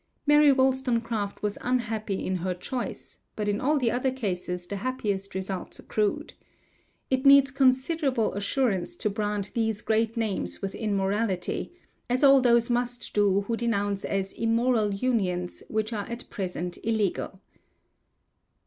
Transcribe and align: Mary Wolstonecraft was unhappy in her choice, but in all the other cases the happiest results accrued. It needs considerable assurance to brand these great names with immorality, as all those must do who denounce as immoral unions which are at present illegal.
Mary 0.25 0.51
Wolstonecraft 0.51 1.43
was 1.43 1.59
unhappy 1.61 2.25
in 2.25 2.37
her 2.37 2.55
choice, 2.55 3.19
but 3.35 3.47
in 3.47 3.61
all 3.61 3.77
the 3.77 3.91
other 3.91 4.09
cases 4.09 4.65
the 4.65 4.77
happiest 4.77 5.35
results 5.35 5.77
accrued. 5.77 6.33
It 7.11 7.23
needs 7.23 7.51
considerable 7.51 8.33
assurance 8.33 8.95
to 8.95 9.11
brand 9.11 9.51
these 9.53 9.81
great 9.81 10.17
names 10.17 10.59
with 10.59 10.73
immorality, 10.73 11.71
as 12.09 12.23
all 12.23 12.41
those 12.41 12.67
must 12.67 13.13
do 13.13 13.41
who 13.41 13.55
denounce 13.55 14.03
as 14.03 14.33
immoral 14.33 14.91
unions 14.91 15.61
which 15.67 15.93
are 15.93 16.05
at 16.09 16.27
present 16.31 16.79
illegal. 16.83 17.39